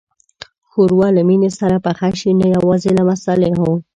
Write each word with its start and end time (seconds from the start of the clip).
ښوروا 0.69 1.07
له 1.17 1.21
مینې 1.27 1.49
سره 1.59 1.75
پخه 1.85 2.09
شي، 2.19 2.31
نه 2.39 2.45
یوازې 2.55 2.91
له 2.97 3.03
مصالحو. 3.09 3.71